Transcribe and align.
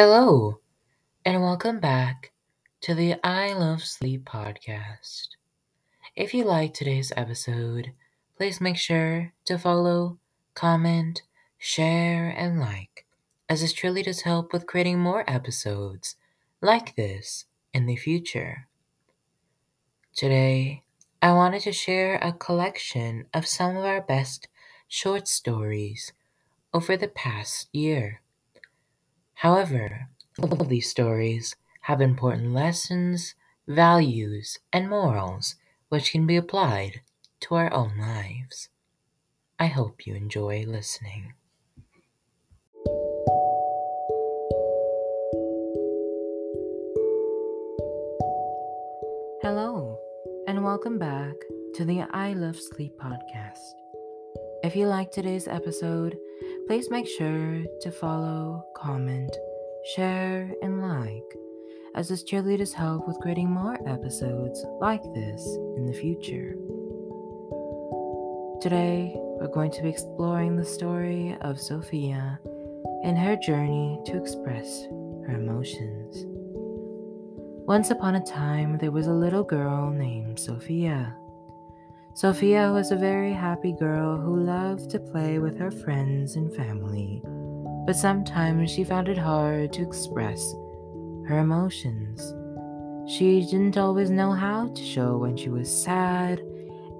Hello, 0.00 0.60
and 1.24 1.42
welcome 1.42 1.80
back 1.80 2.30
to 2.82 2.94
the 2.94 3.16
I 3.24 3.52
Love 3.52 3.82
Sleep 3.82 4.24
podcast. 4.24 5.26
If 6.14 6.32
you 6.32 6.44
like 6.44 6.72
today's 6.72 7.12
episode, 7.16 7.90
please 8.36 8.60
make 8.60 8.76
sure 8.76 9.32
to 9.46 9.58
follow, 9.58 10.20
comment, 10.54 11.22
share, 11.58 12.28
and 12.28 12.60
like, 12.60 13.06
as 13.48 13.60
this 13.60 13.72
truly 13.72 14.04
does 14.04 14.20
help 14.20 14.52
with 14.52 14.68
creating 14.68 15.00
more 15.00 15.28
episodes 15.28 16.14
like 16.60 16.94
this 16.94 17.46
in 17.74 17.86
the 17.86 17.96
future. 17.96 18.68
Today, 20.14 20.84
I 21.20 21.32
wanted 21.32 21.62
to 21.62 21.72
share 21.72 22.20
a 22.22 22.32
collection 22.32 23.26
of 23.34 23.48
some 23.48 23.76
of 23.76 23.84
our 23.84 24.00
best 24.00 24.46
short 24.86 25.26
stories 25.26 26.12
over 26.72 26.96
the 26.96 27.08
past 27.08 27.68
year. 27.72 28.20
However, 29.42 30.08
all 30.42 30.60
of 30.60 30.68
these 30.68 30.90
stories 30.90 31.54
have 31.82 32.00
important 32.00 32.52
lessons, 32.52 33.36
values, 33.68 34.58
and 34.72 34.90
morals 34.90 35.54
which 35.90 36.10
can 36.10 36.26
be 36.26 36.34
applied 36.34 37.02
to 37.42 37.54
our 37.54 37.72
own 37.72 37.96
lives. 37.98 38.68
I 39.56 39.66
hope 39.66 40.08
you 40.08 40.16
enjoy 40.16 40.64
listening. 40.66 41.34
Hello, 49.40 50.00
and 50.48 50.64
welcome 50.64 50.98
back 50.98 51.34
to 51.74 51.84
the 51.84 52.04
I 52.10 52.32
Love 52.32 52.58
Sleep 52.58 52.98
podcast. 53.00 53.76
If 54.64 54.74
you 54.74 54.88
like 54.88 55.12
today's 55.12 55.46
episode, 55.46 56.18
please 56.68 56.90
make 56.90 57.08
sure 57.08 57.64
to 57.80 57.90
follow, 57.90 58.62
comment, 58.76 59.34
share, 59.96 60.52
and 60.60 60.82
like, 60.82 61.24
as 61.94 62.10
this 62.10 62.22
cheerleaders 62.22 62.74
help 62.74 63.08
with 63.08 63.18
creating 63.20 63.48
more 63.48 63.78
episodes 63.88 64.66
like 64.78 65.02
this 65.14 65.42
in 65.78 65.86
the 65.86 65.94
future. 65.94 66.56
Today, 68.60 69.14
we're 69.16 69.48
going 69.48 69.70
to 69.70 69.82
be 69.82 69.88
exploring 69.88 70.56
the 70.56 70.64
story 70.64 71.34
of 71.40 71.58
Sophia 71.58 72.38
and 73.02 73.16
her 73.16 73.36
journey 73.36 73.98
to 74.04 74.20
express 74.20 74.82
her 75.26 75.36
emotions. 75.36 76.26
Once 77.66 77.90
upon 77.90 78.16
a 78.16 78.26
time, 78.26 78.76
there 78.76 78.90
was 78.90 79.06
a 79.06 79.12
little 79.12 79.42
girl 79.42 79.90
named 79.90 80.38
Sophia. 80.38 81.16
Sophia 82.18 82.72
was 82.72 82.90
a 82.90 82.96
very 82.96 83.32
happy 83.32 83.70
girl 83.70 84.16
who 84.16 84.42
loved 84.42 84.90
to 84.90 84.98
play 84.98 85.38
with 85.38 85.56
her 85.56 85.70
friends 85.70 86.34
and 86.34 86.52
family, 86.52 87.22
but 87.86 87.94
sometimes 87.94 88.72
she 88.72 88.82
found 88.82 89.08
it 89.08 89.16
hard 89.16 89.72
to 89.72 89.82
express 89.82 90.52
her 91.28 91.38
emotions. 91.38 92.34
She 93.08 93.46
didn't 93.46 93.78
always 93.78 94.10
know 94.10 94.32
how 94.32 94.66
to 94.66 94.84
show 94.84 95.16
when 95.16 95.36
she 95.36 95.48
was 95.48 95.70
sad, 95.70 96.42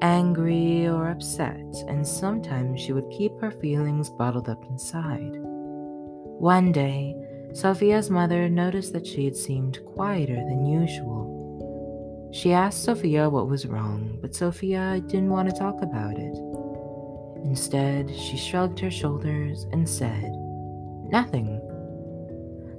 angry, 0.02 0.86
or 0.86 1.10
upset, 1.10 1.66
and 1.88 2.06
sometimes 2.06 2.80
she 2.80 2.92
would 2.92 3.10
keep 3.10 3.40
her 3.40 3.50
feelings 3.50 4.10
bottled 4.10 4.48
up 4.48 4.64
inside. 4.70 5.32
One 6.38 6.70
day, 6.70 7.16
Sophia's 7.54 8.08
mother 8.08 8.48
noticed 8.48 8.92
that 8.92 9.04
she 9.04 9.24
had 9.24 9.34
seemed 9.34 9.84
quieter 9.84 10.36
than 10.36 10.64
usual. 10.64 11.17
She 12.30 12.52
asked 12.52 12.84
Sophia 12.84 13.28
what 13.30 13.48
was 13.48 13.66
wrong, 13.66 14.18
but 14.20 14.34
Sophia 14.34 15.00
didn't 15.06 15.30
want 15.30 15.48
to 15.48 15.56
talk 15.56 15.80
about 15.82 16.18
it. 16.18 16.36
Instead, 17.44 18.14
she 18.14 18.36
shrugged 18.36 18.78
her 18.80 18.90
shoulders 18.90 19.66
and 19.72 19.88
said, 19.88 20.30
Nothing. 21.10 21.60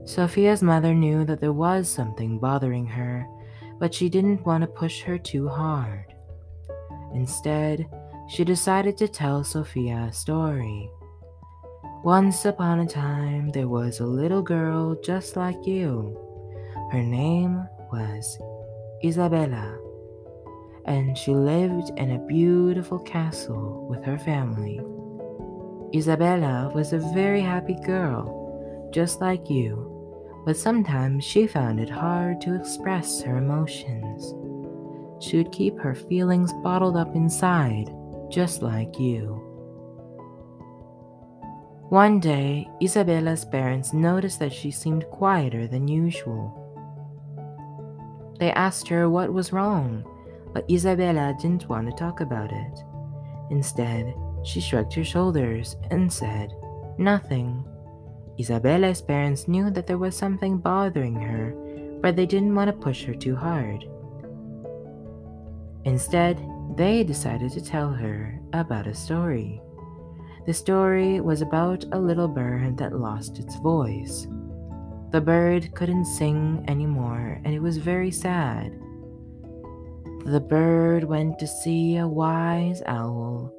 Sophia's 0.06 0.62
mother 0.62 0.94
knew 0.94 1.26
that 1.26 1.40
there 1.40 1.54
was 1.54 1.90
something 1.90 2.38
bothering 2.40 2.86
her, 2.86 3.26
but 3.80 3.94
she 3.94 4.10
didn't 4.10 4.46
want 4.46 4.62
to 4.62 4.68
push 4.68 5.02
her 5.02 5.18
too 5.18 5.48
hard. 5.48 6.14
Instead, 7.14 7.88
she 8.28 8.44
decided 8.44 8.98
to 8.98 9.08
tell 9.08 9.44
Sophia 9.44 10.08
a 10.10 10.14
story. 10.14 10.90
Once 12.04 12.46
upon 12.46 12.80
a 12.80 12.86
time, 12.88 13.50
there 13.50 13.68
was 13.68 14.00
a 14.00 14.06
little 14.06 14.44
girl 14.44 14.96
just 15.04 15.36
like 15.36 15.66
you. 15.66 16.16
Her 16.92 17.02
name 17.02 17.68
was 17.92 18.38
Isabella, 19.04 19.78
and 20.86 21.18
she 21.18 21.34
lived 21.34 21.92
in 21.98 22.12
a 22.12 22.26
beautiful 22.26 23.00
castle 23.00 23.88
with 23.90 24.04
her 24.04 24.18
family. 24.18 24.82
Isabella 25.96 26.72
was 26.76 26.92
a 26.92 27.00
very 27.14 27.42
happy 27.42 27.76
girl, 27.86 28.90
just 28.94 29.22
like 29.22 29.50
you, 29.50 30.44
but 30.46 30.58
sometimes 30.58 31.24
she 31.24 31.48
found 31.48 31.80
it 31.80 31.90
hard 31.90 32.42
to 32.42 32.56
express 32.56 33.22
her 33.22 33.38
emotions. 33.38 34.34
She 35.24 35.38
would 35.38 35.52
keep 35.52 35.78
her 35.80 35.96
feelings 35.96 36.54
bottled 36.64 36.98
up 36.98 37.16
inside, 37.16 37.90
just 38.30 38.62
like 38.62 39.00
you. 39.00 39.46
One 41.90 42.20
day, 42.20 42.70
Isabella's 42.82 43.46
parents 43.46 43.94
noticed 43.94 44.40
that 44.40 44.54
she 44.54 44.70
seemed 44.70 45.10
quieter 45.10 45.68
than 45.68 45.88
usual. 45.88 46.69
They 48.40 48.52
asked 48.52 48.88
her 48.88 49.10
what 49.10 49.34
was 49.34 49.54
wrong, 49.54 50.06
but 50.54 50.70
Isabella 50.70 51.36
didn't 51.40 51.70
want 51.70 51.90
to 51.90 51.96
talk 51.96 52.22
about 52.22 52.52
it. 52.52 52.84
Instead, 53.52 54.16
she 54.44 54.62
shrugged 54.62 54.94
her 54.94 55.04
shoulders 55.04 55.76
and 55.92 56.12
said, 56.12 56.54
Nothing. 56.98 57.66
Isabella's 58.40 59.02
parents 59.02 59.48
knew 59.48 59.70
that 59.72 59.86
there 59.86 59.98
was 59.98 60.16
something 60.16 60.58
bothering 60.58 61.16
her, 61.16 61.54
but 62.02 62.16
they 62.16 62.26
didn't 62.26 62.56
want 62.56 62.70
to 62.70 62.86
push 62.86 63.04
her 63.04 63.14
too 63.14 63.36
hard. 63.36 63.86
Instead, 65.84 66.40
they 66.78 67.04
decided 67.04 67.52
to 67.52 67.62
tell 67.62 67.92
her 67.92 68.40
about 68.54 68.88
a 68.88 68.94
story. 68.94 69.62
The 70.46 70.54
story 70.54 71.20
was 71.20 71.42
about 71.42 71.84
a 71.92 72.00
little 72.00 72.28
bird 72.28 72.78
that 72.78 72.98
lost 72.98 73.40
its 73.40 73.58
voice. 73.58 74.28
The 75.12 75.22
bird 75.22 75.74
couldn't 75.74 76.06
sing 76.06 76.64
anymore, 76.68 77.42
and 77.44 77.54
it 77.54 77.62
was 77.62 77.78
very 77.78 78.12
sad. 78.12 78.72
The 80.26 80.40
bird 80.40 81.04
went 81.04 81.40
to 81.40 81.48
see 81.48 81.98
a 81.98 82.08
wise 82.08 82.84
owl 82.86 83.52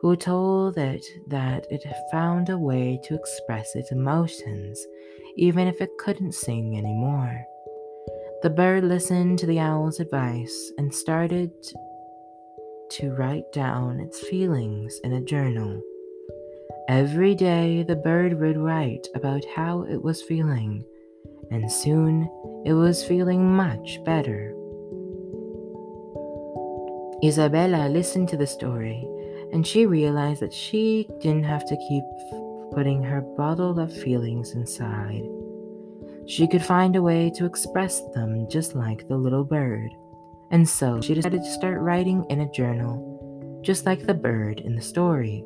who 0.00 0.14
told 0.14 0.78
it 0.78 1.04
that 1.26 1.66
it 1.70 1.84
found 2.12 2.48
a 2.48 2.58
way 2.58 3.00
to 3.04 3.16
express 3.16 3.74
its 3.74 3.90
emotions, 3.90 4.80
even 5.36 5.66
if 5.66 5.80
it 5.80 5.98
couldn't 5.98 6.34
sing 6.34 6.78
anymore. 6.78 7.44
The 8.42 8.50
bird 8.50 8.84
listened 8.84 9.40
to 9.40 9.46
the 9.46 9.58
owl's 9.58 9.98
advice 9.98 10.72
and 10.78 10.94
started 10.94 11.50
to 12.90 13.10
write 13.10 13.50
down 13.52 13.98
its 13.98 14.20
feelings 14.28 15.00
in 15.02 15.14
a 15.14 15.20
journal. 15.20 15.82
Every 16.88 17.34
day, 17.34 17.82
the 17.82 17.96
bird 17.96 18.40
would 18.40 18.56
write 18.56 19.08
about 19.14 19.44
how 19.54 19.82
it 19.82 20.02
was 20.02 20.22
feeling, 20.22 20.82
and 21.50 21.70
soon 21.70 22.30
it 22.64 22.72
was 22.72 23.04
feeling 23.04 23.44
much 23.44 24.02
better. 24.04 24.54
Isabella 27.22 27.90
listened 27.90 28.30
to 28.30 28.38
the 28.38 28.46
story, 28.46 29.06
and 29.52 29.66
she 29.66 29.84
realized 29.84 30.40
that 30.40 30.54
she 30.54 31.06
didn't 31.20 31.44
have 31.44 31.66
to 31.66 31.76
keep 31.76 32.04
putting 32.72 33.02
her 33.02 33.20
bottled 33.36 33.78
up 33.78 33.92
feelings 33.92 34.52
inside. 34.52 35.28
She 36.26 36.48
could 36.48 36.64
find 36.64 36.96
a 36.96 37.02
way 37.02 37.30
to 37.34 37.44
express 37.44 38.00
them 38.14 38.48
just 38.48 38.74
like 38.74 39.06
the 39.08 39.16
little 39.18 39.44
bird. 39.44 39.90
And 40.52 40.66
so 40.66 41.02
she 41.02 41.12
decided 41.12 41.42
to 41.42 41.50
start 41.50 41.80
writing 41.80 42.24
in 42.30 42.40
a 42.40 42.50
journal, 42.50 43.60
just 43.62 43.84
like 43.84 44.06
the 44.06 44.14
bird 44.14 44.60
in 44.60 44.74
the 44.74 44.80
story. 44.80 45.44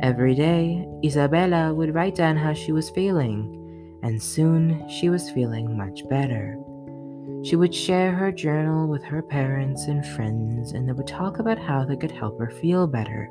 Every 0.00 0.36
day, 0.36 0.86
Isabella 1.04 1.74
would 1.74 1.92
write 1.92 2.14
down 2.14 2.36
how 2.36 2.52
she 2.52 2.70
was 2.70 2.88
feeling, 2.90 3.98
and 4.04 4.22
soon 4.22 4.88
she 4.88 5.08
was 5.08 5.28
feeling 5.30 5.76
much 5.76 6.08
better. 6.08 6.56
She 7.42 7.56
would 7.56 7.74
share 7.74 8.12
her 8.12 8.30
journal 8.30 8.86
with 8.86 9.02
her 9.02 9.22
parents 9.22 9.86
and 9.86 10.06
friends, 10.06 10.70
and 10.70 10.88
they 10.88 10.92
would 10.92 11.08
talk 11.08 11.40
about 11.40 11.58
how 11.58 11.84
they 11.84 11.96
could 11.96 12.12
help 12.12 12.38
her 12.38 12.48
feel 12.48 12.86
better. 12.86 13.28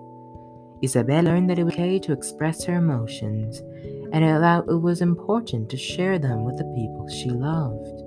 Isabella 0.84 1.30
learned 1.30 1.50
that 1.50 1.58
it 1.58 1.64
was 1.64 1.74
okay 1.74 2.00
to 2.00 2.12
express 2.12 2.66
her 2.66 2.76
emotions, 2.76 3.62
and 4.12 4.26
it 4.26 4.82
was 4.82 5.02
important 5.02 5.70
to 5.70 5.78
share 5.78 6.20
them 6.20 6.44
with 6.44 6.58
the 6.58 6.66
people 6.76 7.08
she 7.08 7.30
loved. 7.30 8.04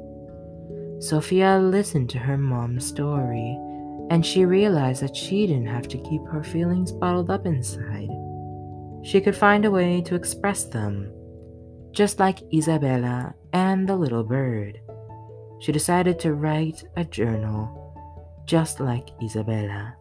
Sophia 1.03 1.59
listened 1.59 2.11
to 2.11 2.19
her 2.19 2.37
mom's 2.37 2.87
story, 2.87 3.59
and 4.11 4.25
she 4.25 4.45
realized 4.45 5.03
that 5.03 5.17
she 5.17 5.47
didn't 5.47 5.67
have 5.67 5.89
to 5.89 5.99
keep 6.03 6.27
her 6.27 6.45
feelings 6.45 6.93
bottled 6.93 7.31
up 7.31 7.47
inside 7.47 8.11
she 9.03 9.21
could 9.21 9.37
find 9.37 9.65
a 9.65 9.71
way 9.71 10.01
to 10.03 10.15
express 10.15 10.65
them, 10.65 11.13
just 11.93 12.19
like 12.19 12.43
Isabella 12.53 13.35
and 13.53 13.89
the 13.89 13.97
little 13.97 14.25
bird. 14.25 14.81
She 15.61 15.73
decided 15.73 16.19
to 16.21 16.35
write 16.35 16.85
a 16.97 17.05
journal, 17.05 18.45
just 18.47 18.81
like 18.81 19.11
Isabella. 19.23 19.95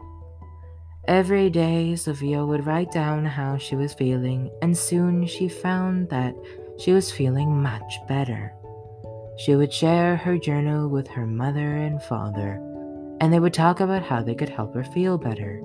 Every 1.08 1.50
day, 1.50 1.96
Sophia 1.96 2.46
would 2.46 2.66
write 2.66 2.92
down 2.92 3.26
how 3.26 3.58
she 3.58 3.76
was 3.76 3.94
feeling, 3.94 4.52
and 4.62 4.78
soon 4.78 5.26
she 5.26 5.50
found 5.50 6.10
that 6.10 6.36
she 6.78 6.94
was 6.94 7.12
feeling 7.12 7.62
much 7.62 8.00
better. 8.08 8.54
She 9.38 9.56
would 9.56 9.74
share 9.74 10.16
her 10.18 10.38
journal 10.38 10.88
with 10.90 11.08
her 11.08 11.26
mother 11.26 11.78
and 11.78 12.02
father, 12.04 12.62
and 13.22 13.34
they 13.34 13.40
would 13.40 13.54
talk 13.54 13.80
about 13.80 14.04
how 14.04 14.22
they 14.22 14.36
could 14.36 14.50
help 14.50 14.74
her 14.76 14.84
feel 14.84 15.18
better. 15.18 15.64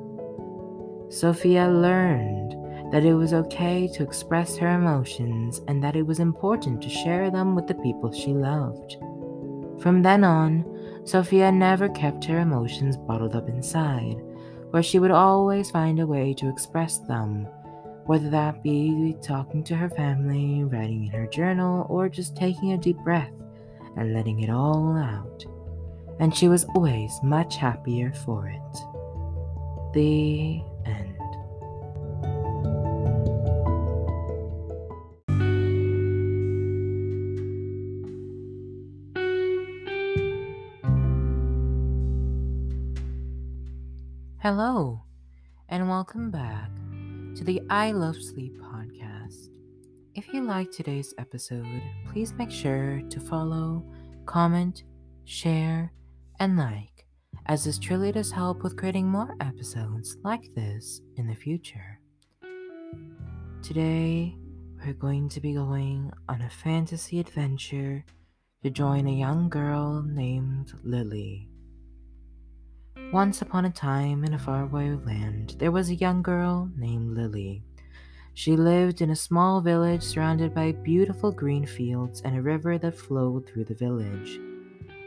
Sophia 1.11 1.69
learned 1.69 2.55
that 2.95 3.05
it 3.05 3.15
was 3.15 3.35
okay 3.35 3.89
to 3.89 4.05
express 4.05 4.57
her 4.57 4.69
emotions 4.69 5.61
and 5.67 5.83
that 5.83 5.97
it 5.97 6.07
was 6.07 6.21
important 6.21 6.81
to 6.81 6.89
share 6.89 7.29
them 7.29 7.57
with 7.57 7.67
the 7.67 7.75
people 7.75 8.13
she 8.13 8.33
loved. 8.33 8.99
From 9.83 10.01
then 10.01 10.23
on, 10.23 10.65
Sophia 11.05 11.51
never 11.51 11.89
kept 11.89 12.25
her 12.27 12.39
emotions 12.39 12.97
bottled 12.97 13.35
up 13.35 13.49
inside, 13.49 14.23
where 14.71 14.81
she 14.81 15.01
would 15.01 15.11
always 15.11 15.73
find 15.73 15.99
a 15.99 16.07
way 16.07 16.35
to 16.35 16.49
express 16.49 16.99
them, 16.99 17.49
whether 18.07 18.31
that 18.31 18.63
be 18.63 19.17
talking 19.21 19.65
to 19.65 19.75
her 19.75 19.91
family, 19.91 20.63
writing 20.63 21.07
in 21.07 21.11
her 21.11 21.27
journal, 21.27 21.89
or 21.91 22.09
just 22.09 22.37
taking 22.37 22.75
a 22.75 22.79
deep 22.79 22.99
breath 22.99 23.33
and 23.97 24.15
letting 24.15 24.39
it 24.39 24.51
all 24.51 24.97
out. 24.97 25.45
And 26.21 26.33
she 26.33 26.47
was 26.47 26.65
always 26.77 27.11
much 27.25 27.57
happier 27.57 28.13
for 28.25 28.47
it. 28.47 28.79
The 29.95 30.63
end. 30.87 31.14
Hello, 44.45 45.01
and 45.71 45.89
welcome 45.89 46.31
back 46.31 46.69
to 47.35 47.45
the 47.45 47.63
I 47.71 47.93
Love 47.93 48.23
Sleep 48.23 48.61
podcast. 48.61 49.49
If 50.15 50.35
you 50.35 50.43
like 50.43 50.71
today's 50.71 51.15
episode, 51.17 51.81
please 52.07 52.35
make 52.35 52.51
sure 52.51 53.01
to 53.09 53.21
follow, 53.21 53.83
comment, 54.27 54.85
share, 55.25 55.91
and 56.41 56.59
like, 56.59 57.07
as 57.47 57.65
this 57.65 57.79
truly 57.79 58.13
does 58.13 58.31
help 58.31 58.63
with 58.63 58.77
creating 58.77 59.09
more 59.09 59.35
episodes 59.41 60.19
like 60.25 60.55
this 60.55 61.01
in 61.17 61.27
the 61.27 61.35
future. 61.35 61.99
Today, 63.63 64.37
we're 64.85 64.93
going 64.93 65.31
to 65.31 65.41
be 65.41 65.55
going 65.55 66.13
on 66.29 66.43
a 66.43 66.51
fantasy 66.51 67.19
adventure 67.19 68.05
to 68.63 68.69
join 68.69 69.07
a 69.07 69.11
young 69.11 69.49
girl 69.49 70.03
named 70.03 70.75
Lily. 70.83 71.49
Once 73.13 73.43
upon 73.43 73.65
a 73.65 73.71
time, 73.71 74.23
in 74.25 74.35
a 74.35 74.39
faraway 74.39 74.91
land, 74.91 75.57
there 75.59 75.73
was 75.73 75.91
a 75.91 75.95
young 75.97 76.23
girl 76.23 76.71
named 76.77 77.11
Lily. 77.11 77.63
She 78.35 78.57
lived 78.57 79.01
in 79.01 79.11
a 79.11 79.17
small 79.17 79.61
village 79.61 80.03
surrounded 80.03 80.55
by 80.55 80.73
beautiful 80.73 81.33
green 81.33 81.67
fields 81.67 82.21
and 82.23 82.37
a 82.37 82.43
river 82.43 82.79
that 82.79 82.97
flowed 82.97 83.47
through 83.49 83.65
the 83.65 83.75
village. 83.75 84.39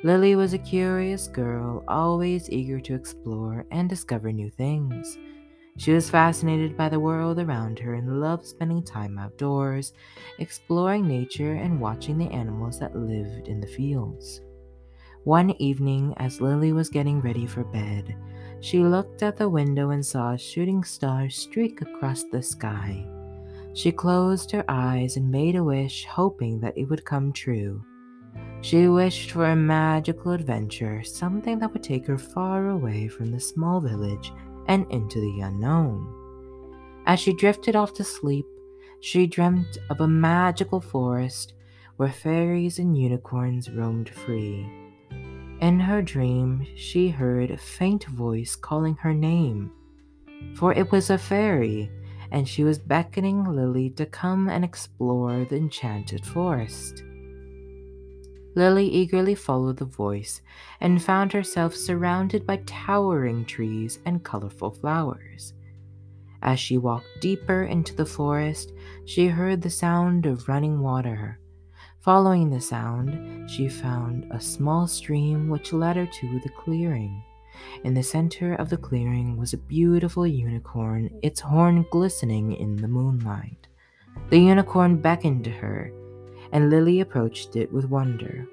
Lily 0.04 0.36
was 0.36 0.54
a 0.54 0.58
curious 0.58 1.28
girl, 1.30 1.84
always 1.88 2.50
eager 2.50 2.82
to 2.82 2.94
explore 2.94 3.66
and 3.72 3.90
discover 3.90 4.34
new 4.34 4.50
things. 4.50 5.18
She 5.78 5.94
was 5.94 6.10
fascinated 6.10 6.76
by 6.76 6.90
the 6.90 7.00
world 7.00 7.40
around 7.40 7.80
her 7.80 7.94
and 7.94 8.20
loved 8.20 8.46
spending 8.46 8.84
time 8.84 9.18
outdoors, 9.18 9.94
exploring 10.40 11.08
nature 11.08 11.54
and 11.54 11.80
watching 11.80 12.18
the 12.18 12.32
animals 12.32 12.80
that 12.80 12.96
lived 12.96 13.48
in 13.48 13.62
the 13.62 13.68
fields. 13.68 14.42
One 15.28 15.52
evening, 15.60 16.14
as 16.16 16.40
Lily 16.40 16.72
was 16.72 16.88
getting 16.88 17.20
ready 17.20 17.46
for 17.46 17.66
bed, 17.66 18.16
she 18.62 18.80
looked 18.80 19.24
at 19.24 19.36
the 19.36 19.50
window 19.50 19.90
and 19.90 20.06
saw 20.06 20.32
a 20.32 20.38
shooting 20.38 20.86
star 20.86 21.30
streak 21.30 21.82
across 21.82 22.24
the 22.24 22.42
sky. 22.42 23.06
She 23.74 23.92
closed 23.92 24.50
her 24.52 24.64
eyes 24.70 25.18
and 25.18 25.30
made 25.30 25.58
a 25.58 25.64
wish, 25.66 26.06
hoping 26.06 26.62
that 26.62 26.78
it 26.78 26.86
would 26.86 27.04
come 27.04 27.34
true. 27.34 27.84
She 28.62 28.88
wished 28.88 29.32
for 29.32 29.48
a 29.48 29.54
magical 29.54 30.32
adventure, 30.32 31.04
something 31.04 31.60
that 31.60 31.74
would 31.74 31.84
take 31.84 32.08
her 32.08 32.18
far 32.18 32.70
away 32.70 33.10
from 33.10 33.30
the 33.30 33.42
small 33.42 33.82
village 33.82 34.32
and 34.70 34.90
into 34.94 35.20
the 35.20 35.42
unknown. 35.42 36.08
As 37.06 37.20
she 37.20 37.34
drifted 37.34 37.76
off 37.76 37.94
to 37.96 38.06
sleep, 38.06 38.46
she 39.02 39.28
dreamt 39.28 39.78
of 39.90 40.00
a 40.00 40.08
magical 40.08 40.80
forest 40.80 41.54
where 41.98 42.14
fairies 42.14 42.80
and 42.80 42.98
unicorns 42.98 43.70
roamed 43.70 44.08
free. 44.08 44.87
In 45.60 45.80
her 45.80 46.04
dream, 46.04 46.68
she 46.76 47.10
heard 47.10 47.50
a 47.50 47.58
faint 47.58 48.06
voice 48.06 48.56
calling 48.56 48.96
her 48.98 49.14
name, 49.14 49.72
for 50.56 50.72
it 50.72 50.92
was 50.92 51.10
a 51.10 51.18
fairy, 51.18 51.90
and 52.32 52.48
she 52.48 52.64
was 52.64 52.78
beckoning 52.78 53.44
Lily 53.44 53.90
to 53.92 54.06
come 54.06 54.50
and 54.50 54.64
explore 54.64 55.46
the 55.46 55.58
enchanted 55.58 56.24
forest. 56.26 57.04
Lily 58.56 58.88
eagerly 58.88 59.34
followed 59.34 59.78
the 59.78 59.86
voice 59.86 60.42
and 60.80 61.02
found 61.02 61.34
herself 61.34 61.76
surrounded 61.76 62.46
by 62.46 62.58
towering 62.66 63.46
trees 63.46 64.00
and 64.06 64.24
colorful 64.24 64.72
flowers. 64.72 65.54
As 66.42 66.60
she 66.60 66.78
walked 66.78 67.08
deeper 67.20 67.64
into 67.64 67.96
the 67.96 68.06
forest, 68.06 68.74
she 69.06 69.28
heard 69.28 69.62
the 69.62 69.70
sound 69.70 70.28
of 70.28 70.48
running 70.48 70.82
water. 70.82 71.40
Following 72.08 72.50
the 72.50 72.62
sound, 72.62 73.52
she 73.52 73.68
found 73.68 74.28
a 74.32 74.40
small 74.40 74.88
stream 74.88 75.50
which 75.50 75.74
led 75.74 75.98
her 75.98 76.06
to 76.06 76.40
the 76.40 76.48
clearing. 76.48 77.22
In 77.84 77.94
the 77.94 78.02
center 78.02 78.54
of 78.54 78.70
the 78.70 78.78
clearing 78.78 79.36
was 79.36 79.52
a 79.52 79.58
beautiful 79.58 80.26
unicorn, 80.26 81.10
its 81.22 81.42
horn 81.42 81.86
glistening 81.92 82.54
in 82.54 82.78
the 82.78 82.88
moonlight. 82.88 83.68
The 84.30 84.40
unicorn 84.40 85.02
beckoned 85.02 85.44
to 85.44 85.50
her, 85.50 85.92
and 86.54 86.70
Lily 86.70 87.02
approached 87.02 87.58
it 87.58 87.70
with 87.74 87.90
wonder. 87.90 88.48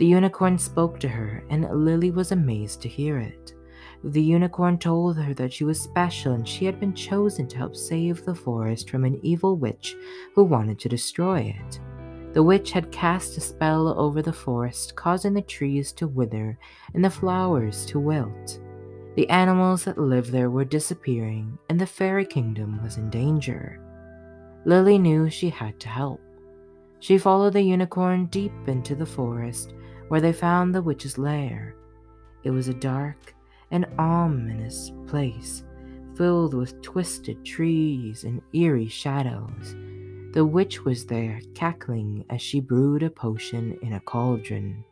The 0.00 0.06
unicorn 0.06 0.58
spoke 0.58 0.98
to 0.98 1.08
her, 1.08 1.44
and 1.50 1.70
Lily 1.70 2.10
was 2.10 2.32
amazed 2.32 2.82
to 2.82 2.88
hear 2.88 3.18
it. 3.18 3.54
The 4.02 4.20
unicorn 4.20 4.78
told 4.78 5.16
her 5.16 5.32
that 5.34 5.52
she 5.52 5.62
was 5.62 5.80
special 5.80 6.32
and 6.32 6.48
she 6.48 6.64
had 6.64 6.80
been 6.80 6.92
chosen 6.92 7.46
to 7.46 7.56
help 7.56 7.76
save 7.76 8.24
the 8.24 8.34
forest 8.34 8.90
from 8.90 9.04
an 9.04 9.20
evil 9.22 9.56
witch 9.56 9.94
who 10.34 10.42
wanted 10.42 10.80
to 10.80 10.88
destroy 10.88 11.54
it. 11.56 11.78
The 12.34 12.42
witch 12.42 12.72
had 12.72 12.90
cast 12.90 13.36
a 13.36 13.40
spell 13.40 13.96
over 13.96 14.20
the 14.20 14.32
forest, 14.32 14.96
causing 14.96 15.34
the 15.34 15.42
trees 15.42 15.92
to 15.92 16.08
wither 16.08 16.58
and 16.92 17.04
the 17.04 17.10
flowers 17.10 17.86
to 17.86 18.00
wilt. 18.00 18.60
The 19.14 19.30
animals 19.30 19.84
that 19.84 19.98
lived 19.98 20.32
there 20.32 20.50
were 20.50 20.64
disappearing, 20.64 21.56
and 21.68 21.78
the 21.78 21.86
fairy 21.86 22.26
kingdom 22.26 22.82
was 22.82 22.96
in 22.96 23.08
danger. 23.08 23.80
Lily 24.64 24.98
knew 24.98 25.30
she 25.30 25.48
had 25.48 25.78
to 25.78 25.88
help. 25.88 26.20
She 26.98 27.18
followed 27.18 27.52
the 27.52 27.62
unicorn 27.62 28.26
deep 28.26 28.52
into 28.66 28.96
the 28.96 29.06
forest, 29.06 29.72
where 30.08 30.20
they 30.20 30.32
found 30.32 30.74
the 30.74 30.82
witch's 30.82 31.16
lair. 31.16 31.76
It 32.42 32.50
was 32.50 32.66
a 32.66 32.74
dark 32.74 33.32
and 33.70 33.86
ominous 33.96 34.90
place, 35.06 35.62
filled 36.16 36.54
with 36.54 36.82
twisted 36.82 37.44
trees 37.44 38.24
and 38.24 38.42
eerie 38.52 38.88
shadows. 38.88 39.76
The 40.34 40.44
witch 40.44 40.84
was 40.84 41.06
there, 41.06 41.40
cackling 41.54 42.24
as 42.28 42.42
she 42.42 42.58
brewed 42.58 43.04
a 43.04 43.08
potion 43.08 43.78
in 43.82 43.92
a 43.92 44.00
cauldron. 44.00 44.84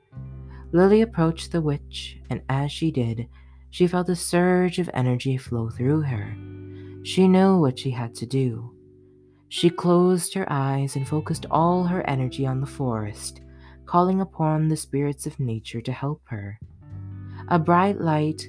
Lily 0.71 1.01
approached 1.01 1.51
the 1.51 1.61
witch, 1.61 2.21
and 2.31 2.43
as 2.49 2.71
she 2.71 2.93
did, 2.93 3.27
she 3.71 3.89
felt 3.89 4.09
a 4.09 4.15
surge 4.15 4.79
of 4.79 4.89
energy 4.95 5.37
flow 5.37 5.69
through 5.69 6.03
her. 6.03 6.37
She 7.03 7.27
knew 7.27 7.59
what 7.59 7.77
she 7.77 7.91
had 7.91 8.15
to 8.17 8.27
do. 8.27 8.73
She 9.49 9.69
closed 9.69 10.33
her 10.35 10.47
eyes 10.49 10.95
and 10.95 11.09
focused 11.09 11.47
all 11.51 11.83
her 11.83 12.09
energy 12.09 12.47
on 12.47 12.61
the 12.61 12.67
forest, 12.67 13.41
calling 13.85 14.21
upon 14.21 14.69
the 14.69 14.77
spirits 14.77 15.27
of 15.27 15.41
nature 15.41 15.81
to 15.81 15.93
help 15.93 16.23
her. 16.27 16.57
A 17.49 17.59
bright 17.59 18.01
light 18.01 18.49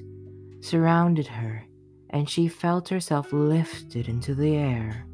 surrounded 0.60 1.26
her, 1.26 1.64
and 2.10 2.30
she 2.30 2.46
felt 2.46 2.88
herself 2.88 3.32
lifted 3.32 4.08
into 4.08 4.32
the 4.36 4.54
air. 4.54 5.08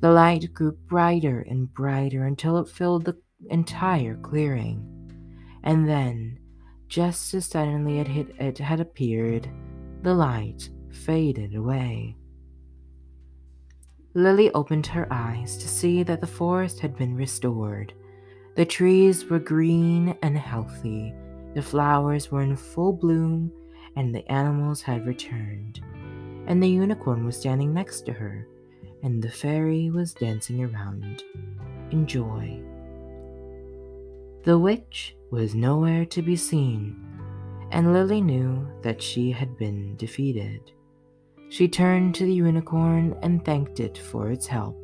The 0.00 0.10
light 0.10 0.52
grew 0.52 0.72
brighter 0.72 1.40
and 1.40 1.72
brighter 1.72 2.24
until 2.24 2.58
it 2.58 2.68
filled 2.68 3.06
the 3.06 3.16
entire 3.48 4.16
clearing. 4.16 4.92
And 5.62 5.88
then, 5.88 6.38
just 6.86 7.32
as 7.32 7.46
suddenly 7.46 7.98
it, 7.98 8.06
hit, 8.06 8.28
it 8.38 8.58
had 8.58 8.80
appeared, 8.80 9.48
the 10.02 10.14
light 10.14 10.68
faded 10.90 11.54
away. 11.54 12.16
Lily 14.14 14.50
opened 14.52 14.86
her 14.88 15.08
eyes 15.10 15.56
to 15.58 15.68
see 15.68 16.02
that 16.02 16.20
the 16.20 16.26
forest 16.26 16.80
had 16.80 16.96
been 16.96 17.16
restored. 17.16 17.94
The 18.54 18.64
trees 18.64 19.24
were 19.26 19.38
green 19.38 20.16
and 20.22 20.36
healthy, 20.36 21.14
the 21.54 21.62
flowers 21.62 22.30
were 22.30 22.42
in 22.42 22.56
full 22.56 22.92
bloom, 22.92 23.50
and 23.96 24.14
the 24.14 24.30
animals 24.30 24.82
had 24.82 25.06
returned. 25.06 25.80
And 26.46 26.62
the 26.62 26.68
unicorn 26.68 27.24
was 27.24 27.36
standing 27.36 27.72
next 27.72 28.02
to 28.02 28.12
her 28.12 28.46
and 29.06 29.22
the 29.22 29.30
fairy 29.30 29.88
was 29.88 30.12
dancing 30.12 30.64
around 30.64 31.22
in 31.92 32.08
joy. 32.08 32.60
The 34.42 34.58
witch 34.58 35.14
was 35.30 35.54
nowhere 35.54 36.04
to 36.06 36.22
be 36.22 36.34
seen, 36.34 36.96
and 37.70 37.92
Lily 37.92 38.20
knew 38.20 38.66
that 38.82 39.00
she 39.00 39.30
had 39.30 39.56
been 39.56 39.94
defeated. 39.94 40.72
She 41.50 41.68
turned 41.68 42.16
to 42.16 42.24
the 42.24 42.34
unicorn 42.34 43.16
and 43.22 43.44
thanked 43.44 43.78
it 43.78 43.96
for 43.96 44.32
its 44.32 44.48
help. 44.48 44.76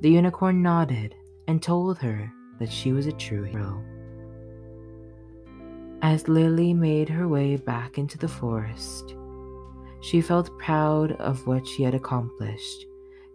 The 0.00 0.10
unicorn 0.10 0.60
nodded 0.60 1.14
and 1.46 1.62
told 1.62 1.98
her 1.98 2.32
that 2.58 2.72
she 2.72 2.92
was 2.92 3.06
a 3.06 3.12
true 3.12 3.44
hero. 3.44 3.84
As 6.02 6.26
Lily 6.26 6.74
made 6.74 7.08
her 7.08 7.28
way 7.28 7.54
back 7.54 7.98
into 7.98 8.18
the 8.18 8.26
forest, 8.26 9.14
she 10.00 10.20
felt 10.20 10.58
proud 10.58 11.12
of 11.12 11.46
what 11.46 11.64
she 11.64 11.84
had 11.84 11.94
accomplished. 11.94 12.87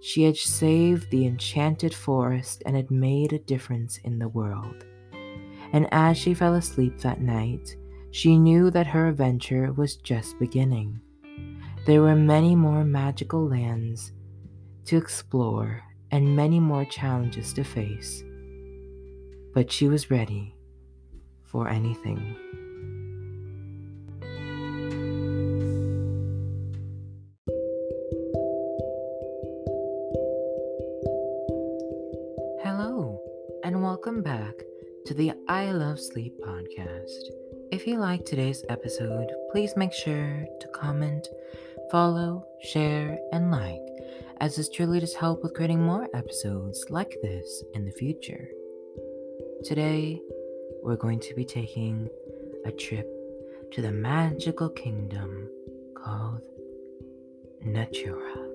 She 0.03 0.23
had 0.23 0.35
saved 0.35 1.09
the 1.09 1.25
enchanted 1.25 1.93
forest 1.93 2.61
and 2.65 2.75
had 2.75 2.91
made 2.91 3.31
a 3.31 3.39
difference 3.39 3.99
in 3.99 4.19
the 4.19 4.27
world. 4.27 4.83
And 5.71 5.87
as 5.93 6.17
she 6.17 6.33
fell 6.33 6.55
asleep 6.55 6.99
that 6.99 7.21
night, 7.21 7.77
she 8.11 8.37
knew 8.37 8.69
that 8.71 8.87
her 8.87 9.07
adventure 9.07 9.71
was 9.71 9.95
just 9.95 10.37
beginning. 10.39 10.99
There 11.85 12.01
were 12.01 12.17
many 12.17 12.53
more 12.53 12.83
magical 12.83 13.47
lands 13.47 14.11
to 14.87 14.97
explore 14.97 15.81
and 16.11 16.35
many 16.35 16.59
more 16.59 16.83
challenges 16.83 17.53
to 17.53 17.63
face. 17.63 18.25
But 19.53 19.71
she 19.71 19.87
was 19.87 20.11
ready 20.11 20.53
for 21.43 21.69
anything. 21.69 22.35
Hello, 32.75 33.21
and 33.63 33.83
welcome 33.83 34.23
back 34.23 34.55
to 35.05 35.13
the 35.13 35.31
I 35.47 35.69
Love 35.69 35.99
Sleep 35.99 36.33
podcast. 36.43 37.29
If 37.71 37.85
you 37.85 37.99
like 37.99 38.25
today's 38.25 38.65
episode, 38.67 39.31
please 39.51 39.77
make 39.77 39.93
sure 39.93 40.47
to 40.59 40.67
comment, 40.69 41.27
follow, 41.91 42.43
share, 42.63 43.19
and 43.31 43.51
like, 43.51 43.85
as 44.39 44.55
this 44.55 44.69
truly 44.69 44.99
does 44.99 45.13
help 45.13 45.43
with 45.43 45.53
creating 45.53 45.83
more 45.83 46.09
episodes 46.15 46.83
like 46.89 47.15
this 47.21 47.63
in 47.75 47.85
the 47.85 47.91
future. 47.91 48.47
Today, 49.63 50.19
we're 50.81 50.95
going 50.95 51.19
to 51.19 51.35
be 51.35 51.45
taking 51.45 52.09
a 52.65 52.71
trip 52.71 53.07
to 53.73 53.83
the 53.83 53.91
magical 53.91 54.69
kingdom 54.69 55.47
called 55.95 56.41
Natura. 57.63 58.52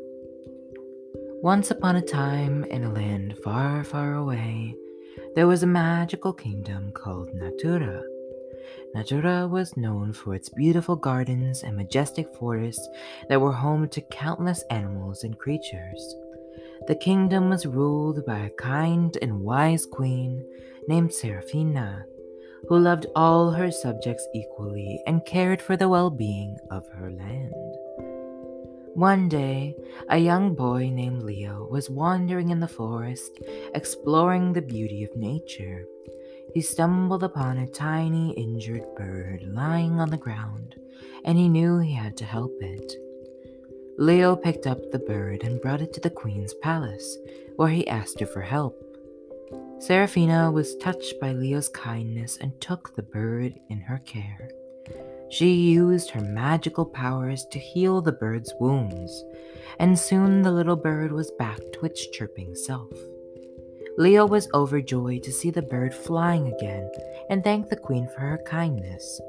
Once 1.43 1.71
upon 1.71 1.95
a 1.95 2.03
time, 2.03 2.65
in 2.65 2.83
a 2.83 2.93
land 2.93 3.39
far, 3.45 3.85
far 3.85 4.15
away, 4.15 4.75
there 5.37 5.47
was 5.47 5.63
a 5.63 5.67
magical 5.67 6.33
kingdom 6.33 6.91
called 6.91 7.33
Natura. 7.33 8.03
Natura 8.93 9.47
was 9.47 9.77
known 9.77 10.13
for 10.13 10.35
its 10.35 10.49
beautiful 10.49 10.97
gardens 10.97 11.63
and 11.63 11.77
majestic 11.77 12.27
forests 12.35 12.89
that 13.29 13.41
were 13.41 13.53
home 13.53 13.89
to 13.91 14.01
countless 14.11 14.65
animals 14.71 15.23
and 15.23 15.39
creatures. 15.39 16.17
The 16.89 16.97
kingdom 16.97 17.51
was 17.51 17.67
ruled 17.67 18.27
by 18.27 18.41
a 18.41 18.51
kind 18.51 19.17
and 19.23 19.41
wise 19.41 19.87
queen 19.87 20.45
named 20.89 21.15
Serafina, 21.15 22.05
who 22.69 22.81
loved 22.81 23.07
all 23.15 23.53
her 23.53 23.71
subjects 23.71 24.27
equally 24.35 25.01
and 25.07 25.25
cared 25.25 25.63
for 25.63 25.77
the 25.77 25.89
well 25.89 26.11
being 26.11 26.57
of 26.73 26.85
her 26.97 27.13
land. 27.13 27.55
One 28.99 29.29
day, 29.29 29.77
a 30.09 30.19
young 30.19 30.57
boy 30.57 30.91
named 30.91 31.23
Leo 31.23 31.69
was 31.71 31.89
wandering 31.89 32.51
in 32.51 32.59
the 32.59 32.67
forest, 32.67 33.39
exploring 33.73 34.53
the 34.53 34.61
beauty 34.61 35.05
of 35.05 35.17
nature. 35.17 35.87
He 36.53 36.61
stumbled 36.61 37.23
upon 37.23 37.59
a 37.59 37.69
tiny 37.69 38.33
injured 38.33 38.83
bird 38.97 39.45
lying 39.45 40.01
on 40.01 40.11
the 40.11 40.17
ground, 40.17 40.75
and 41.25 41.39
he 41.39 41.49
knew 41.49 41.79
he 41.79 41.95
had 41.95 42.17
to 42.17 42.25
help 42.25 42.51
it. 42.61 42.93
Leo 43.99 44.35
picked 44.35 44.67
up 44.67 44.91
the 44.91 44.99
bird 44.99 45.45
and 45.45 45.63
brought 45.63 45.81
it 45.81 45.93
to 45.93 46.01
the 46.01 46.11
queen's 46.11 46.55
palace, 46.55 47.19
where 47.55 47.69
he 47.69 47.87
asked 47.87 48.19
her 48.19 48.27
for 48.27 48.43
help. 48.43 48.83
Serafina 49.79 50.51
was 50.51 50.75
touched 50.79 51.21
by 51.21 51.31
Leo's 51.31 51.69
kindness 51.69 52.37
and 52.39 52.61
took 52.61 52.97
the 52.97 53.05
bird 53.05 53.61
in 53.69 53.79
her 53.79 53.99
care. 53.99 54.51
She 55.31 55.53
used 55.53 56.11
her 56.11 56.21
magical 56.21 56.87
powers 56.87 57.45
to 57.47 57.59
heal 57.59 58.01
the 58.01 58.13
bird's 58.13 58.55
wounds, 58.59 59.25
and 59.79 59.99
soon 59.99 60.43
the 60.43 60.53
little 60.53 60.77
bird 60.77 61.13
was 61.13 61.31
back 61.33 61.59
to 61.75 61.87
its 61.87 62.07
chirping 62.09 62.55
self. 62.55 62.93
Leo 63.99 64.25
was 64.27 64.49
overjoyed 64.55 65.23
to 65.25 65.33
see 65.33 65.51
the 65.51 65.61
bird 65.61 65.93
flying 65.93 66.53
again 66.53 66.91
and 67.29 67.43
thanked 67.43 67.69
the 67.69 67.77
queen 67.77 68.09
for 68.09 68.21
her 68.21 68.39
kindness. 68.47 69.21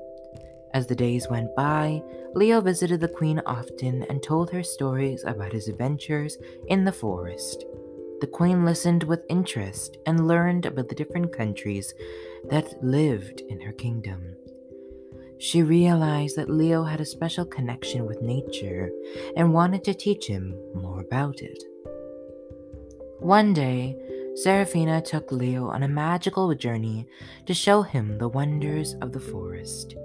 As 0.74 0.86
the 0.86 0.96
days 0.96 1.28
went 1.28 1.56
by, 1.56 2.04
Leo 2.36 2.62
visited 2.62 3.00
the 3.00 3.08
queen 3.08 3.42
often 3.46 4.04
and 4.04 4.22
told 4.22 4.52
her 4.52 4.62
stories 4.62 5.24
about 5.24 5.52
his 5.52 5.68
adventures 5.68 6.38
in 6.68 6.86
the 6.86 6.92
forest. 6.92 7.66
The 8.22 8.28
queen 8.28 8.64
listened 8.64 9.04
with 9.04 9.26
interest 9.30 9.98
and 10.06 10.28
learned 10.28 10.66
about 10.68 10.88
the 10.88 10.96
different 10.96 11.36
countries 11.36 11.94
that 12.50 12.84
lived 12.84 13.42
in 13.50 13.60
her 13.62 13.72
kingdom. 13.72 14.36
She 15.40 15.64
realized 15.64 16.36
that 16.36 16.50
Leo 16.50 16.84
had 16.84 17.00
a 17.00 17.06
special 17.06 17.46
connection 17.46 18.06
with 18.06 18.22
nature 18.22 18.92
and 19.38 19.54
wanted 19.54 19.86
to 19.86 19.94
teach 19.94 20.28
him 20.28 20.54
more 20.74 21.00
about 21.00 21.42
it. 21.42 21.64
One 23.20 23.54
day, 23.54 23.96
Serafina 24.36 25.02
took 25.02 25.32
Leo 25.32 25.68
on 25.68 25.84
a 25.84 25.88
magical 25.88 26.54
journey 26.56 27.08
to 27.46 27.54
show 27.54 27.82
him 27.82 28.18
the 28.18 28.28
wonders 28.28 28.96
of 29.02 29.14
the 29.14 29.20
forest. 29.20 29.96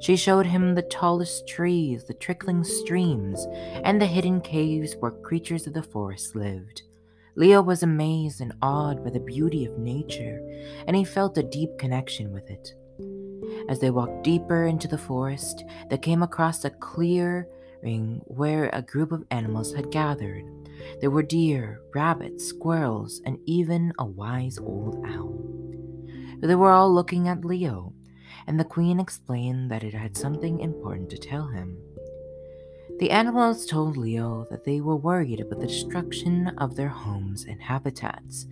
She 0.00 0.16
showed 0.16 0.46
him 0.46 0.74
the 0.74 0.82
tallest 0.82 1.48
trees, 1.48 2.04
the 2.04 2.14
trickling 2.14 2.62
streams, 2.62 3.46
and 3.84 4.00
the 4.00 4.06
hidden 4.06 4.40
caves 4.40 4.94
where 5.00 5.10
creatures 5.10 5.66
of 5.66 5.74
the 5.74 5.82
forest 5.82 6.36
lived. 6.36 6.82
Leo 7.34 7.62
was 7.62 7.82
amazed 7.82 8.40
and 8.40 8.52
awed 8.62 9.02
by 9.02 9.10
the 9.10 9.20
beauty 9.20 9.64
of 9.64 9.78
nature, 9.78 10.40
and 10.86 10.96
he 10.96 11.04
felt 11.04 11.38
a 11.38 11.42
deep 11.42 11.78
connection 11.78 12.32
with 12.32 12.48
it. 12.48 12.74
As 13.68 13.80
they 13.80 13.90
walked 13.90 14.24
deeper 14.24 14.64
into 14.64 14.88
the 14.88 14.98
forest, 14.98 15.64
they 15.90 15.98
came 15.98 16.22
across 16.22 16.64
a 16.64 16.70
clearing 16.70 18.22
where 18.24 18.70
a 18.72 18.82
group 18.82 19.12
of 19.12 19.24
animals 19.30 19.74
had 19.74 19.90
gathered. 19.90 20.44
There 21.00 21.10
were 21.10 21.22
deer, 21.22 21.82
rabbits, 21.94 22.46
squirrels, 22.46 23.20
and 23.26 23.38
even 23.44 23.92
a 23.98 24.04
wise 24.04 24.58
old 24.58 25.04
owl. 25.06 25.38
They 26.40 26.54
were 26.54 26.70
all 26.70 26.92
looking 26.92 27.28
at 27.28 27.44
Leo, 27.44 27.92
and 28.46 28.58
the 28.58 28.64
queen 28.64 29.00
explained 29.00 29.70
that 29.70 29.84
it 29.84 29.92
had 29.92 30.16
something 30.16 30.60
important 30.60 31.10
to 31.10 31.18
tell 31.18 31.48
him. 31.48 31.76
The 33.00 33.10
animals 33.10 33.66
told 33.66 33.96
Leo 33.96 34.46
that 34.50 34.64
they 34.64 34.80
were 34.80 34.96
worried 34.96 35.40
about 35.40 35.60
the 35.60 35.66
destruction 35.66 36.48
of 36.58 36.74
their 36.74 36.88
homes 36.88 37.44
and 37.44 37.62
habitats. 37.62 38.46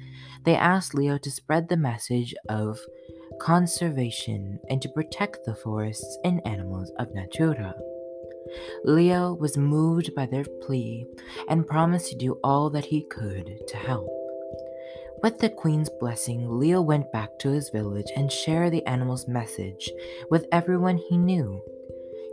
They 0.44 0.54
asked 0.54 0.94
Leo 0.94 1.18
to 1.18 1.30
spread 1.30 1.68
the 1.68 1.76
message 1.76 2.34
of 2.48 2.78
conservation 3.40 4.58
and 4.68 4.80
to 4.82 4.88
protect 4.88 5.44
the 5.44 5.54
forests 5.54 6.18
and 6.24 6.46
animals 6.46 6.90
of 6.98 7.14
Natura. 7.14 7.74
Leo 8.84 9.34
was 9.34 9.56
moved 9.56 10.14
by 10.14 10.26
their 10.26 10.44
plea 10.62 11.06
and 11.48 11.66
promised 11.66 12.10
to 12.10 12.16
do 12.16 12.38
all 12.44 12.70
that 12.70 12.86
he 12.86 13.04
could 13.10 13.50
to 13.68 13.76
help. 13.76 14.08
With 15.22 15.38
the 15.38 15.48
queen's 15.48 15.90
blessing, 15.98 16.58
Leo 16.58 16.80
went 16.80 17.10
back 17.10 17.38
to 17.40 17.50
his 17.50 17.70
village 17.70 18.10
and 18.16 18.30
shared 18.30 18.72
the 18.72 18.86
animals' 18.86 19.26
message 19.26 19.90
with 20.30 20.46
everyone 20.52 20.98
he 21.08 21.16
knew. 21.16 21.62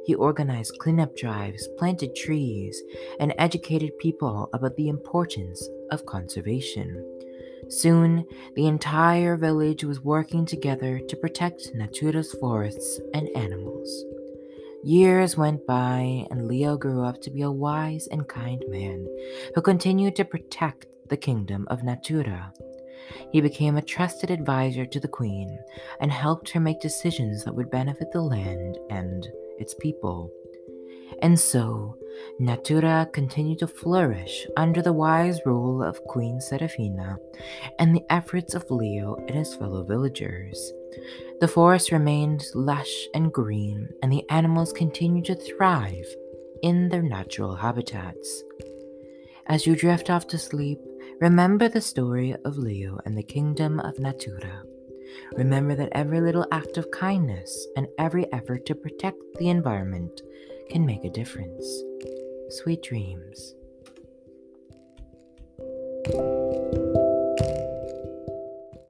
He 0.05 0.15
organized 0.15 0.77
cleanup 0.79 1.15
drives, 1.15 1.67
planted 1.77 2.13
trees, 2.13 2.81
and 3.19 3.33
educated 3.37 3.97
people 3.99 4.49
about 4.53 4.75
the 4.75 4.89
importance 4.89 5.67
of 5.91 6.05
conservation. 6.05 7.12
Soon, 7.69 8.25
the 8.55 8.67
entire 8.67 9.37
village 9.37 9.83
was 9.83 10.01
working 10.01 10.45
together 10.45 10.99
to 10.99 11.15
protect 11.17 11.71
Natura's 11.73 12.31
forests 12.33 12.99
and 13.13 13.29
animals. 13.35 14.05
Years 14.83 15.37
went 15.37 15.65
by, 15.65 16.27
and 16.29 16.47
Leo 16.47 16.77
grew 16.77 17.03
up 17.03 17.21
to 17.21 17.31
be 17.31 17.41
a 17.41 17.51
wise 17.51 18.07
and 18.07 18.27
kind 18.27 18.63
man 18.67 19.07
who 19.55 19.61
continued 19.61 20.15
to 20.17 20.25
protect 20.25 20.87
the 21.07 21.17
kingdom 21.17 21.65
of 21.69 21.83
Natura. 21.83 22.51
He 23.31 23.41
became 23.41 23.77
a 23.77 23.81
trusted 23.81 24.29
advisor 24.29 24.85
to 24.85 24.99
the 24.99 25.07
queen 25.07 25.57
and 25.99 26.11
helped 26.11 26.49
her 26.49 26.59
make 26.59 26.81
decisions 26.81 27.43
that 27.43 27.55
would 27.55 27.71
benefit 27.71 28.11
the 28.11 28.21
land 28.21 28.77
and 28.89 29.27
its 29.57 29.73
people. 29.75 30.31
And 31.21 31.39
so, 31.39 31.97
Natura 32.39 33.07
continued 33.13 33.59
to 33.59 33.67
flourish 33.67 34.47
under 34.57 34.81
the 34.81 34.93
wise 34.93 35.39
rule 35.45 35.83
of 35.83 36.03
Queen 36.05 36.41
Serafina 36.41 37.17
and 37.79 37.95
the 37.95 38.03
efforts 38.09 38.53
of 38.53 38.69
Leo 38.71 39.15
and 39.27 39.35
his 39.35 39.53
fellow 39.55 39.83
villagers. 39.83 40.73
The 41.39 41.47
forest 41.47 41.91
remained 41.91 42.45
lush 42.55 43.07
and 43.13 43.31
green, 43.31 43.89
and 44.01 44.11
the 44.11 44.27
animals 44.29 44.73
continued 44.73 45.25
to 45.25 45.35
thrive 45.35 46.07
in 46.61 46.89
their 46.89 47.01
natural 47.01 47.55
habitats. 47.55 48.43
As 49.47 49.67
you 49.67 49.75
drift 49.75 50.09
off 50.09 50.27
to 50.27 50.37
sleep, 50.37 50.79
remember 51.19 51.67
the 51.67 51.81
story 51.81 52.35
of 52.45 52.57
Leo 52.57 52.99
and 53.05 53.17
the 53.17 53.23
kingdom 53.23 53.79
of 53.81 53.99
Natura. 53.99 54.63
Remember 55.33 55.75
that 55.75 55.89
every 55.91 56.21
little 56.21 56.47
act 56.51 56.77
of 56.77 56.89
kindness 56.91 57.67
and 57.75 57.87
every 57.97 58.31
effort 58.33 58.65
to 58.65 58.75
protect 58.75 59.19
the 59.37 59.49
environment 59.49 60.21
can 60.69 60.85
make 60.85 61.03
a 61.03 61.09
difference. 61.09 61.83
Sweet 62.53 62.83
dreams. 62.83 63.55